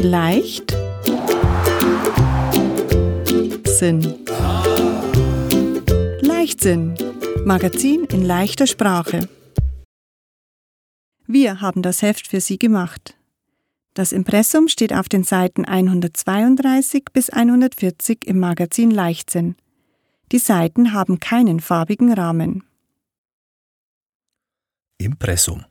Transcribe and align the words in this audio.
Leicht 0.00 0.70
Sinn. 3.66 4.24
Leichtsinn. 6.20 6.94
Magazin 7.44 8.04
in 8.04 8.24
leichter 8.24 8.68
Sprache. 8.68 9.28
Wir 11.26 11.60
haben 11.60 11.82
das 11.82 12.02
Heft 12.02 12.28
für 12.28 12.40
Sie 12.40 12.58
gemacht. 12.58 13.16
Das 13.94 14.12
Impressum 14.12 14.68
steht 14.68 14.92
auf 14.92 15.08
den 15.08 15.24
Seiten 15.24 15.64
132 15.64 17.06
bis 17.12 17.30
140 17.30 18.24
im 18.24 18.38
Magazin 18.38 18.92
Leichtsinn. 18.92 19.56
Die 20.30 20.38
Seiten 20.38 20.92
haben 20.92 21.18
keinen 21.18 21.58
farbigen 21.58 22.12
Rahmen. 22.12 22.62
Impressum. 24.98 25.64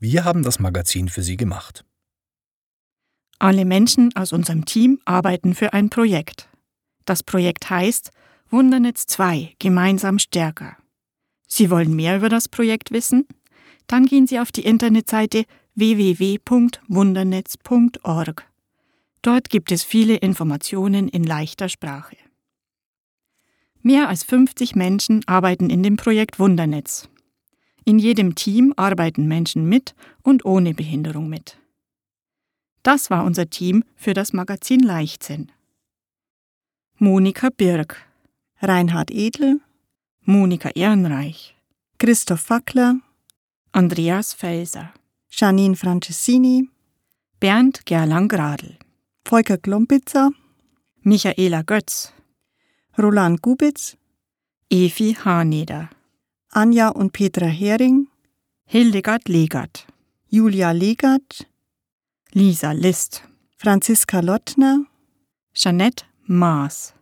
Wir 0.00 0.24
haben 0.24 0.42
das 0.42 0.58
Magazin 0.58 1.08
für 1.08 1.22
Sie 1.22 1.36
gemacht. 1.36 1.84
Alle 3.38 3.64
Menschen 3.64 4.14
aus 4.16 4.32
unserem 4.32 4.64
Team 4.64 5.00
arbeiten 5.04 5.54
für 5.54 5.72
ein 5.72 5.90
Projekt. 5.90 6.48
Das 7.04 7.22
Projekt 7.22 7.68
heißt 7.68 8.10
Wundernetz 8.50 9.06
2 9.06 9.54
gemeinsam 9.58 10.18
stärker. 10.18 10.76
Sie 11.46 11.70
wollen 11.70 11.94
mehr 11.94 12.16
über 12.16 12.28
das 12.28 12.48
Projekt 12.48 12.90
wissen? 12.90 13.26
Dann 13.86 14.06
gehen 14.06 14.26
Sie 14.26 14.40
auf 14.40 14.50
die 14.50 14.64
Internetseite 14.64 15.44
www.wundernetz.org. 15.74 18.50
Dort 19.22 19.50
gibt 19.50 19.72
es 19.72 19.82
viele 19.82 20.14
Informationen 20.16 21.08
in 21.08 21.24
leichter 21.24 21.68
Sprache. 21.68 22.16
Mehr 23.82 24.08
als 24.08 24.22
50 24.24 24.76
Menschen 24.76 25.22
arbeiten 25.26 25.68
in 25.68 25.82
dem 25.82 25.96
Projekt 25.96 26.38
Wundernetz. 26.38 27.10
In 27.84 27.98
jedem 27.98 28.34
Team 28.34 28.72
arbeiten 28.76 29.28
Menschen 29.28 29.68
mit 29.68 29.94
und 30.22 30.46
ohne 30.46 30.72
Behinderung 30.72 31.28
mit. 31.28 31.58
Das 32.84 33.08
war 33.08 33.24
unser 33.24 33.48
Team 33.48 33.82
für 33.96 34.12
das 34.12 34.34
Magazin 34.34 34.80
Leichtsinn. 34.80 35.50
Monika 36.98 37.48
Birk, 37.48 37.96
Reinhard 38.60 39.10
Edel, 39.10 39.60
Monika 40.20 40.68
Ehrenreich, 40.68 41.56
Christoph 41.98 42.42
Fackler, 42.42 43.00
Andreas 43.72 44.34
Felser, 44.34 44.92
Janine 45.30 45.76
Francesini, 45.76 46.68
Bernd 47.40 47.86
Gerlang-Gradl, 47.86 48.76
Volker 49.24 49.56
Klompitzer, 49.56 50.30
Michaela 51.00 51.62
Götz, 51.62 52.12
Roland 52.98 53.40
Gubitz, 53.40 53.96
Evi 54.68 55.14
Haneder, 55.14 55.88
Anja 56.50 56.90
und 56.90 57.14
Petra 57.14 57.46
Hering, 57.46 58.08
Hildegard 58.66 59.26
Legert, 59.28 59.86
Julia 60.28 60.72
Legert, 60.72 61.46
Lisa 62.36 62.72
List, 62.72 63.22
Franziska 63.56 64.20
Lottner, 64.20 64.84
Jeanette 65.54 66.04
Maas, 66.26 66.92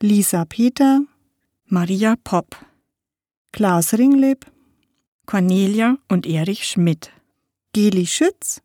Lisa 0.00 0.44
Peter, 0.44 1.00
Maria 1.64 2.14
Popp, 2.22 2.54
Klaus 3.50 3.94
Ringleb, 3.94 4.46
Cornelia 5.26 5.98
und 6.08 6.24
Erich 6.24 6.68
Schmidt, 6.68 7.10
Geli 7.72 8.06
Schütz, 8.06 8.62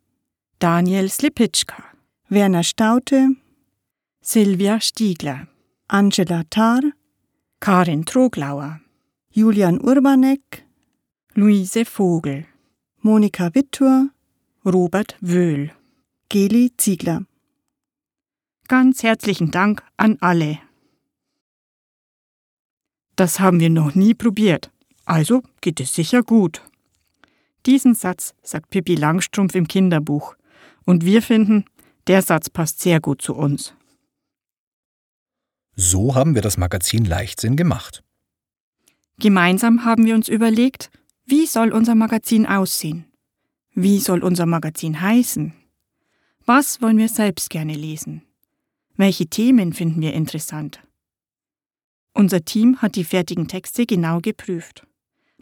Daniel 0.60 1.10
Slipitschka, 1.10 1.84
Werner 2.30 2.62
Staute, 2.62 3.30
Silvia 4.22 4.80
Stiegler, 4.80 5.48
Angela 5.88 6.44
Tarr, 6.52 6.84
Karin 7.60 8.06
Troglauer, 8.06 8.80
Julian 9.32 9.82
Urbanek, 9.82 10.68
Luise 11.34 11.84
Vogel, 11.84 12.46
Monika 13.02 13.50
Wittur, 13.56 14.10
Robert 14.64 15.16
Wöhl. 15.20 15.72
Geli 16.32 16.72
Ziegler. 16.78 17.26
Ganz 18.70 19.04
herzlichen 19.04 19.52
Dank 19.52 19.84
an 19.98 20.18
alle. 20.22 20.60
Das 23.18 23.42
haben 23.42 23.60
wir 23.60 23.70
noch 23.70 23.96
nie 23.96 24.14
probiert, 24.14 24.72
also 25.04 25.44
geht 25.60 25.82
es 25.82 25.94
sicher 25.94 26.24
gut. 26.24 26.62
Diesen 27.66 27.96
Satz 27.96 28.34
sagt 28.44 28.70
Pippi 28.70 28.96
Langstrumpf 28.96 29.56
im 29.56 29.68
Kinderbuch, 29.68 30.38
und 30.86 31.04
wir 31.04 31.22
finden, 31.22 31.66
der 32.08 32.22
Satz 32.22 32.50
passt 32.50 32.80
sehr 32.80 33.02
gut 33.02 33.22
zu 33.22 33.36
uns. 33.36 33.74
So 35.76 36.16
haben 36.16 36.34
wir 36.34 36.42
das 36.42 36.56
Magazin 36.56 37.04
Leichtsinn 37.04 37.58
gemacht. 37.58 38.06
Gemeinsam 39.20 39.84
haben 39.84 40.06
wir 40.06 40.16
uns 40.16 40.30
überlegt, 40.30 40.92
wie 41.26 41.46
soll 41.46 41.74
unser 41.74 41.96
Magazin 41.96 42.46
aussehen? 42.46 43.04
Wie 43.74 44.00
soll 44.00 44.24
unser 44.24 44.46
Magazin 44.46 45.02
heißen? 45.02 45.56
Was 46.46 46.82
wollen 46.82 46.98
wir 46.98 47.10
selbst 47.10 47.52
gerne 47.52 47.74
lesen? 47.76 48.24
Welche 48.96 49.28
Themen 49.28 49.74
finden 49.74 50.02
wir 50.02 50.14
interessant? 50.14 50.80
Unser 52.14 52.44
Team 52.44 52.82
hat 52.82 52.96
die 52.96 53.04
fertigen 53.04 53.48
Texte 53.48 53.86
genau 53.86 54.20
geprüft. 54.20 54.86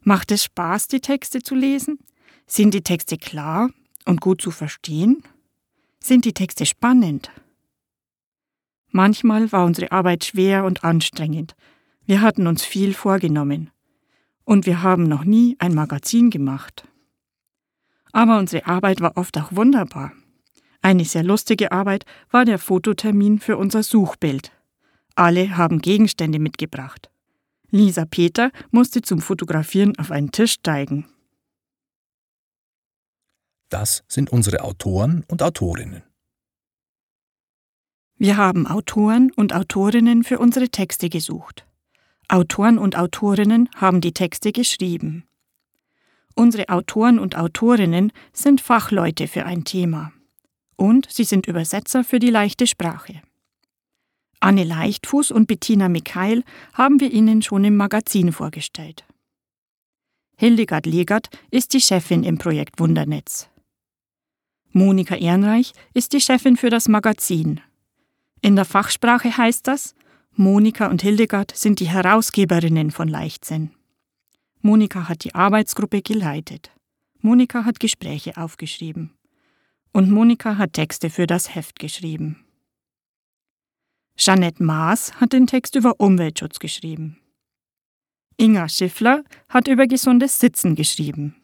Macht 0.02 0.32
es 0.32 0.44
Spaß, 0.44 0.88
die 0.88 1.00
Texte 1.00 1.42
zu 1.42 1.56
lesen? 1.56 2.00
Sind 2.48 2.74
die 2.74 2.82
Texte 2.82 3.18
klar 3.18 3.70
und 4.06 4.20
gut 4.20 4.42
zu 4.42 4.52
verstehen? 4.52 5.24
Sind 6.02 6.26
die 6.26 6.34
Texte 6.34 6.66
spannend? 6.66 7.32
Manchmal 8.92 9.52
war 9.52 9.66
unsere 9.66 9.92
Arbeit 9.92 10.26
schwer 10.26 10.66
und 10.66 10.84
anstrengend. 10.84 11.56
Wir 12.06 12.22
hatten 12.22 12.46
uns 12.46 12.66
viel 12.66 12.94
vorgenommen. 12.94 13.72
Und 14.44 14.66
wir 14.66 14.82
haben 14.82 15.04
noch 15.04 15.24
nie 15.24 15.56
ein 15.60 15.76
Magazin 15.76 16.30
gemacht. 16.30 16.88
Aber 18.12 18.38
unsere 18.40 18.66
Arbeit 18.66 19.00
war 19.00 19.16
oft 19.16 19.38
auch 19.38 19.52
wunderbar. 19.54 20.12
Eine 20.82 21.06
sehr 21.06 21.24
lustige 21.24 21.72
Arbeit 21.72 22.06
war 22.32 22.46
der 22.46 22.60
Fototermin 22.60 23.40
für 23.40 23.58
unser 23.58 23.84
Suchbild. 23.84 24.52
Alle 25.16 25.58
haben 25.58 25.80
Gegenstände 25.80 26.40
mitgebracht. 26.40 27.10
Lisa 27.72 28.06
Peter 28.06 28.52
musste 28.72 29.02
zum 29.02 29.22
Fotografieren 29.22 29.98
auf 30.00 30.12
einen 30.12 30.32
Tisch 30.32 30.54
steigen. 30.54 31.08
Das 33.70 34.04
sind 34.08 34.32
unsere 34.32 34.64
Autoren 34.64 35.24
und 35.28 35.44
Autorinnen. 35.44 36.04
Wir 38.18 38.38
haben 38.38 38.66
Autoren 38.66 39.32
und 39.36 39.54
Autorinnen 39.54 40.24
für 40.24 40.40
unsere 40.40 40.70
Texte 40.70 41.10
gesucht. 41.10 41.66
Autoren 42.28 42.78
und 42.78 42.98
Autorinnen 42.98 43.70
haben 43.76 44.02
die 44.02 44.14
Texte 44.14 44.52
geschrieben. 44.52 45.26
Unsere 46.36 46.70
Autoren 46.70 47.20
und 47.20 47.38
Autorinnen 47.38 48.12
sind 48.34 48.62
Fachleute 48.62 49.28
für 49.28 49.46
ein 49.46 49.64
Thema. 49.64 50.12
Und 50.80 51.12
sie 51.12 51.26
sind 51.26 51.46
Übersetzer 51.46 52.06
für 52.06 52.20
die 52.20 52.30
leichte 52.30 52.66
Sprache. 52.66 53.22
Anne 54.40 54.64
Leichtfuß 54.64 55.32
und 55.32 55.46
Bettina 55.46 55.90
Mikhail 55.90 56.46
haben 56.72 57.02
wir 57.02 57.12
Ihnen 57.12 57.42
schon 57.42 57.66
im 57.66 57.76
Magazin 57.76 58.32
vorgestellt. 58.32 59.04
Hildegard 60.38 60.86
Legert 60.86 61.28
ist 61.52 61.74
die 61.74 61.82
Chefin 61.82 62.24
im 62.24 62.38
Projekt 62.38 62.80
Wundernetz. 62.80 63.50
Monika 64.72 65.16
Ehrenreich 65.16 65.74
ist 65.94 66.14
die 66.14 66.22
Chefin 66.22 66.56
für 66.56 66.70
das 66.70 66.88
Magazin. 66.88 67.60
In 68.42 68.56
der 68.56 68.64
Fachsprache 68.64 69.36
heißt 69.36 69.68
das, 69.68 69.96
Monika 70.32 70.88
und 70.88 71.02
Hildegard 71.02 71.54
sind 71.54 71.82
die 71.82 71.90
Herausgeberinnen 71.90 72.92
von 72.92 73.10
Leichtsinn. 73.10 73.72
Monika 74.62 75.10
hat 75.10 75.26
die 75.26 75.36
Arbeitsgruppe 75.36 76.02
geleitet. 76.02 76.72
Monika 77.20 77.66
hat 77.66 77.82
Gespräche 77.82 78.38
aufgeschrieben. 78.38 79.19
Und 79.92 80.12
Monika 80.12 80.58
hat 80.58 80.74
Texte 80.74 81.10
für 81.10 81.28
das 81.28 81.56
Heft 81.56 81.80
geschrieben. 81.80 82.46
Jeanette 84.16 84.62
Maas 84.64 85.14
hat 85.20 85.34
den 85.34 85.48
Text 85.48 85.76
über 85.76 86.00
Umweltschutz 86.00 86.60
geschrieben. 86.60 87.20
Inga 88.38 88.70
Schiffler 88.70 89.24
hat 89.48 89.68
über 89.68 89.88
gesundes 89.88 90.40
Sitzen 90.40 90.76
geschrieben. 90.76 91.36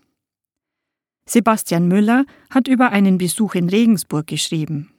Sebastian 1.27 1.87
Müller 1.87 2.25
hat 2.49 2.67
über 2.67 2.91
einen 2.91 3.17
Besuch 3.17 3.55
in 3.55 3.69
Regensburg 3.69 4.27
geschrieben. 4.27 4.91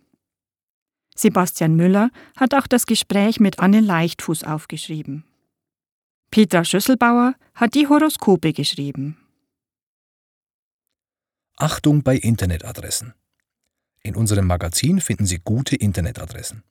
Sebastian 1.14 1.76
Müller 1.76 2.10
hat 2.37 2.54
auch 2.54 2.66
das 2.66 2.87
Gespräch 2.87 3.40
mit 3.40 3.58
Anne 3.58 3.81
Leichtfuß 3.81 4.44
aufgeschrieben. 4.44 5.25
Petra 6.31 6.64
Schüsselbauer 6.64 7.34
hat 7.54 7.75
die 7.75 7.88
Horoskope 7.88 8.52
geschrieben. 8.52 9.16
Achtung 11.56 12.02
bei 12.02 12.16
Internetadressen. 12.16 13.14
In 14.06 14.14
unserem 14.14 14.46
Magazin 14.46 15.00
finden 15.00 15.26
Sie 15.26 15.40
gute 15.40 15.74
Internetadressen. 15.74 16.62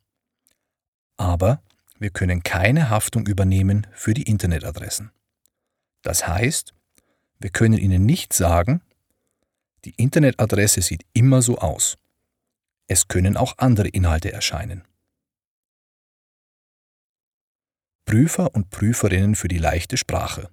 Aber 1.17 1.61
wir 1.99 2.09
können 2.09 2.43
keine 2.43 2.89
Haftung 2.89 3.27
übernehmen 3.27 3.87
für 3.91 4.13
die 4.13 4.23
Internetadressen. 4.23 5.11
Das 6.01 6.29
heißt, 6.29 6.73
wir 7.39 7.49
können 7.49 7.77
Ihnen 7.77 8.05
nicht 8.05 8.31
sagen, 8.31 8.79
die 9.83 9.93
Internetadresse 9.97 10.81
sieht 10.81 11.05
immer 11.11 11.41
so 11.41 11.57
aus. 11.57 11.97
Es 12.87 13.09
können 13.09 13.35
auch 13.35 13.57
andere 13.57 13.89
Inhalte 13.89 14.31
erscheinen. 14.31 14.85
Prüfer 18.05 18.55
und 18.55 18.69
Prüferinnen 18.69 19.35
für 19.35 19.49
die 19.49 19.57
leichte 19.57 19.97
Sprache. 19.97 20.49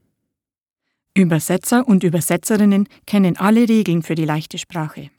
Übersetzer 1.14 1.87
und 1.87 2.02
Übersetzerinnen 2.02 2.88
kennen 3.06 3.37
alle 3.37 3.69
Regeln 3.69 4.02
für 4.02 4.17
die 4.17 4.25
leichte 4.25 4.58
Sprache. 4.58 5.12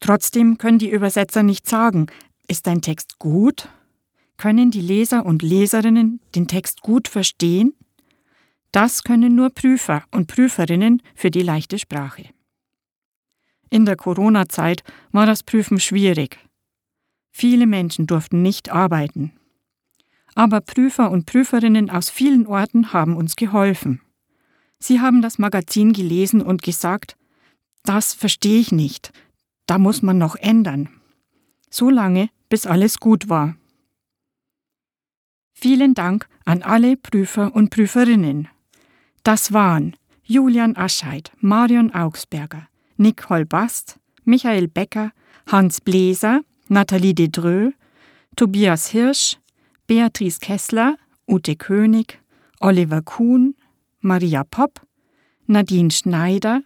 Trotzdem 0.00 0.58
können 0.58 0.78
die 0.78 0.90
Übersetzer 0.90 1.42
nicht 1.42 1.68
sagen, 1.68 2.06
ist 2.46 2.66
dein 2.66 2.82
Text 2.82 3.18
gut? 3.18 3.68
Können 4.36 4.70
die 4.70 4.80
Leser 4.80 5.26
und 5.26 5.42
Leserinnen 5.42 6.20
den 6.34 6.46
Text 6.46 6.80
gut 6.80 7.08
verstehen? 7.08 7.74
Das 8.72 9.02
können 9.02 9.34
nur 9.34 9.50
Prüfer 9.50 10.04
und 10.10 10.28
Prüferinnen 10.28 11.02
für 11.14 11.30
die 11.30 11.42
leichte 11.42 11.78
Sprache. 11.78 12.26
In 13.70 13.84
der 13.84 13.96
Corona-Zeit 13.96 14.82
war 15.10 15.26
das 15.26 15.42
Prüfen 15.42 15.80
schwierig. 15.80 16.38
Viele 17.30 17.66
Menschen 17.66 18.06
durften 18.06 18.42
nicht 18.42 18.70
arbeiten. 18.70 19.32
Aber 20.34 20.60
Prüfer 20.60 21.10
und 21.10 21.26
Prüferinnen 21.26 21.90
aus 21.90 22.10
vielen 22.10 22.46
Orten 22.46 22.92
haben 22.92 23.16
uns 23.16 23.36
geholfen. 23.36 24.00
Sie 24.78 25.00
haben 25.00 25.22
das 25.22 25.38
Magazin 25.38 25.92
gelesen 25.92 26.40
und 26.40 26.62
gesagt, 26.62 27.16
das 27.82 28.14
verstehe 28.14 28.60
ich 28.60 28.70
nicht, 28.70 29.12
da 29.68 29.78
muss 29.78 30.02
man 30.02 30.18
noch 30.18 30.34
ändern. 30.34 30.88
So 31.70 31.90
lange, 31.90 32.30
bis 32.48 32.66
alles 32.66 32.98
gut 32.98 33.28
war. 33.28 33.54
Vielen 35.52 35.94
Dank 35.94 36.26
an 36.44 36.62
alle 36.62 36.96
Prüfer 36.96 37.54
und 37.54 37.70
Prüferinnen. 37.70 38.48
Das 39.22 39.52
waren 39.52 39.94
Julian 40.22 40.76
Ascheid, 40.76 41.30
Marion 41.40 41.92
Augsberger, 41.92 42.68
Nicole 42.96 43.44
Bast, 43.44 43.98
Michael 44.24 44.68
Becker, 44.68 45.12
Hans 45.46 45.80
Bläser, 45.80 46.40
Nathalie 46.68 47.14
Dedreux, 47.14 47.74
Tobias 48.36 48.88
Hirsch, 48.88 49.36
Beatrice 49.86 50.38
Kessler, 50.40 50.96
Ute 51.26 51.56
König, 51.56 52.20
Oliver 52.60 53.02
Kuhn, 53.02 53.54
Maria 54.00 54.44
Popp, 54.44 54.80
Nadine 55.46 55.90
Schneider, 55.90 56.62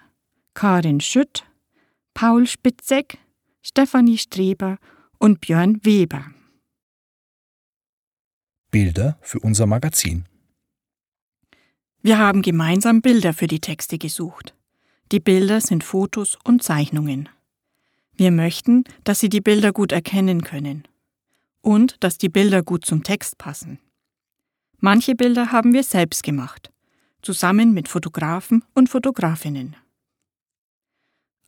Karin 0.54 1.00
Schütt, 1.00 1.44
Paul 2.14 2.46
Spitzek, 2.46 3.18
Stefanie 3.62 4.18
Streber 4.18 4.78
und 5.18 5.40
Björn 5.40 5.84
Weber. 5.84 6.26
Bilder 8.70 9.18
für 9.20 9.40
unser 9.40 9.66
Magazin. 9.66 10.26
Wir 12.00 12.18
haben 12.18 12.42
gemeinsam 12.42 13.00
Bilder 13.00 13.32
für 13.32 13.46
die 13.46 13.60
Texte 13.60 13.98
gesucht. 13.98 14.54
Die 15.12 15.20
Bilder 15.20 15.60
sind 15.60 15.84
Fotos 15.84 16.38
und 16.44 16.62
Zeichnungen. 16.62 17.28
Wir 18.14 18.30
möchten, 18.30 18.84
dass 19.04 19.20
Sie 19.20 19.28
die 19.28 19.40
Bilder 19.40 19.72
gut 19.72 19.92
erkennen 19.92 20.42
können 20.42 20.88
und 21.60 21.96
dass 22.00 22.18
die 22.18 22.28
Bilder 22.28 22.62
gut 22.62 22.84
zum 22.84 23.02
Text 23.02 23.38
passen. 23.38 23.78
Manche 24.78 25.14
Bilder 25.14 25.52
haben 25.52 25.72
wir 25.72 25.84
selbst 25.84 26.22
gemacht, 26.22 26.72
zusammen 27.22 27.72
mit 27.72 27.88
Fotografen 27.88 28.64
und 28.74 28.88
Fotografinnen. 28.88 29.76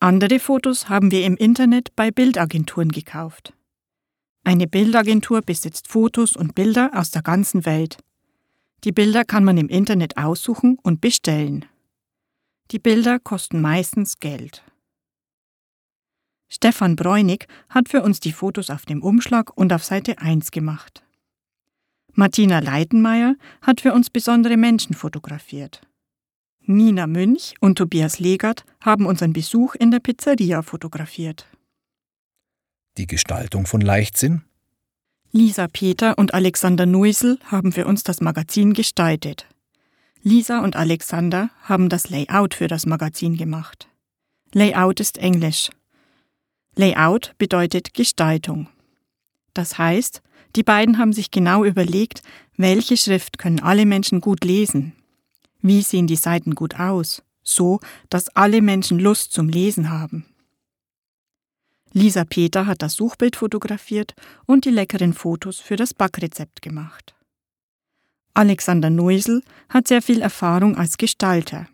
Andere 0.01 0.39
Fotos 0.39 0.89
haben 0.89 1.11
wir 1.11 1.25
im 1.25 1.37
Internet 1.37 1.97
bei 1.97 2.11
Bildagenturen 2.11 2.93
gekauft. 2.93 3.55
Eine 4.45 4.67
Bildagentur 4.67 5.41
besitzt 5.41 5.89
Fotos 5.89 6.37
und 6.37 6.55
Bilder 6.55 6.91
aus 6.95 7.11
der 7.11 7.23
ganzen 7.23 7.65
Welt. 7.65 7.97
Die 8.85 8.93
Bilder 8.93 9.25
kann 9.25 9.45
man 9.45 9.57
im 9.57 9.69
Internet 9.69 10.19
aussuchen 10.19 10.79
und 10.83 11.01
bestellen. 11.01 11.65
Die 12.71 12.79
Bilder 12.79 13.19
kosten 13.19 13.63
meistens 13.63 14.21
Geld. 14.21 14.63
Stefan 16.49 16.95
Bräunig 16.95 17.47
hat 17.71 17.89
für 17.89 18.03
uns 18.03 18.21
die 18.21 18.33
Fotos 18.33 18.69
auf 18.69 18.85
dem 18.85 19.03
Umschlag 19.03 19.57
und 19.57 19.73
auf 19.73 19.85
Seite 19.85 20.19
1 20.19 20.51
gemacht. 20.51 21.03
Martina 22.13 22.61
Leitenmeier 22.61 23.35
hat 23.63 23.81
für 23.81 23.93
uns 23.93 24.11
besondere 24.11 24.57
Menschen 24.57 24.95
fotografiert. 24.95 25.81
Nina 26.67 27.07
Münch 27.07 27.55
und 27.61 27.77
Tobias 27.77 28.19
Legert 28.19 28.65
haben 28.81 29.05
unseren 29.05 29.35
Besuch 29.35 29.75
in 29.75 29.91
der 29.91 30.01
Pizzeria 30.01 30.63
fotografiert. 30.63 31.47
Die 32.97 33.07
Gestaltung 33.07 33.67
von 33.67 33.83
Leichtsinn. 33.83 34.45
Lisa 35.31 35.69
Peter 35.69 36.17
und 36.17 36.33
Alexander 36.33 36.87
Neusel 36.87 37.39
haben 37.45 37.73
für 37.73 37.87
uns 37.87 38.03
das 38.03 38.21
Magazin 38.21 38.73
gestaltet. 38.73 39.47
Lisa 40.23 40.61
und 40.61 40.75
Alexander 40.75 41.51
haben 41.63 41.91
das 41.91 42.09
Layout 42.09 42.55
für 42.55 42.69
das 42.69 42.87
Magazin 42.87 43.37
gemacht. 43.37 43.89
Layout 44.53 45.01
ist 45.01 45.19
Englisch. 45.19 45.71
Layout 46.77 47.35
bedeutet 47.37 47.93
Gestaltung. 47.93 48.69
Das 49.53 49.77
heißt, 49.77 50.23
die 50.57 50.63
beiden 50.63 50.99
haben 50.99 51.13
sich 51.13 51.31
genau 51.31 51.65
überlegt, 51.65 52.23
welche 52.57 52.97
Schrift 52.97 53.37
können 53.37 53.61
alle 53.61 53.85
Menschen 53.85 54.21
gut 54.21 54.45
lesen. 54.45 54.95
Wie 55.65 55.81
sehen 55.81 56.07
die 56.07 56.17
Seiten 56.17 56.55
gut 56.55 56.79
aus, 56.79 57.23
so 57.43 57.81
dass 58.11 58.29
alle 58.37 58.61
Menschen 58.61 58.99
Lust 58.99 59.33
zum 59.33 59.49
Lesen 59.49 59.89
haben. 59.89 60.27
Lisa 61.95 62.27
Peter 62.27 62.67
hat 62.67 62.83
das 62.83 62.93
Suchbild 62.93 63.35
fotografiert 63.35 64.15
und 64.45 64.67
die 64.67 64.71
leckeren 64.71 65.15
Fotos 65.15 65.61
für 65.61 65.77
das 65.77 65.95
Backrezept 65.95 66.61
gemacht. 66.61 67.15
Alexander 68.35 68.91
Neusel 68.91 69.43
hat 69.71 69.89
sehr 69.89 70.03
viel 70.03 70.21
Erfahrung 70.21 70.77
als 70.77 70.99
Gestalter. 70.99 71.67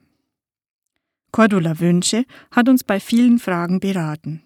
Cordula 1.33 1.81
Wünsche 1.81 2.27
hat 2.53 2.69
uns 2.69 2.85
bei 2.85 3.01
vielen 3.01 3.41
Fragen 3.41 3.81
beraten. 3.81 4.41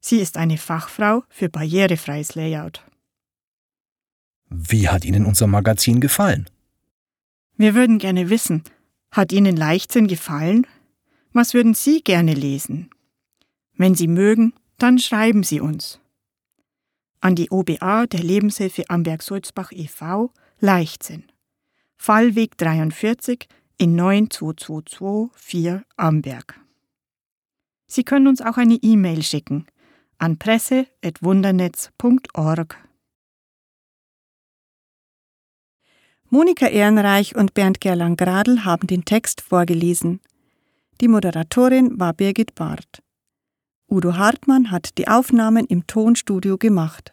Sie 0.00 0.18
ist 0.18 0.36
eine 0.36 0.58
Fachfrau 0.58 1.24
für 1.30 1.48
barrierefreies 1.48 2.34
Layout. 2.34 2.84
Wie 4.50 4.90
hat 4.90 5.06
Ihnen 5.06 5.24
unser 5.24 5.46
Magazin 5.46 6.02
gefallen? 6.02 6.50
Wir 7.56 7.74
würden 7.74 7.98
gerne 7.98 8.28
wissen, 8.28 8.62
hat 9.10 9.32
Ihnen 9.32 9.56
Leichtsinn 9.56 10.06
gefallen? 10.06 10.66
Was 11.32 11.54
würden 11.54 11.72
Sie 11.74 12.02
gerne 12.02 12.34
lesen? 12.34 12.90
Wenn 13.74 13.94
Sie 13.94 14.08
mögen, 14.08 14.52
dann 14.78 14.98
schreiben 14.98 15.42
Sie 15.42 15.60
uns. 15.60 16.00
An 17.20 17.34
die 17.34 17.50
OBA 17.50 18.06
der 18.06 18.22
Lebenshilfe 18.22 18.88
Amberg-Sulzbach 18.88 19.72
e.V. 19.72 20.32
Leichtsinn. 20.58 21.24
Fallweg 21.96 22.56
43 22.56 23.46
in 23.78 23.94
92224 23.94 25.84
Amberg. 25.96 26.58
Sie 27.86 28.04
können 28.04 28.28
uns 28.28 28.40
auch 28.40 28.56
eine 28.56 28.76
E-Mail 28.76 29.22
schicken 29.22 29.66
an 30.18 30.38
presse.wundernetz.org. 30.38 32.89
Monika 36.32 36.68
Ehrenreich 36.68 37.34
und 37.34 37.54
Bernd 37.54 37.80
Gerlang-Gradl 37.80 38.64
haben 38.64 38.86
den 38.86 39.04
Text 39.04 39.40
vorgelesen. 39.40 40.20
Die 41.00 41.08
Moderatorin 41.08 41.98
war 41.98 42.12
Birgit 42.12 42.54
Barth. 42.54 43.02
Udo 43.90 44.16
Hartmann 44.16 44.70
hat 44.70 44.96
die 44.96 45.08
Aufnahmen 45.08 45.66
im 45.66 45.88
Tonstudio 45.88 46.56
gemacht. 46.56 47.10